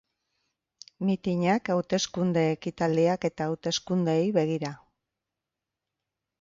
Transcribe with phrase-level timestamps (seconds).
[1.09, 4.75] Mitinak, hauteskunde ekitaldiak eta hauteskundeei begira.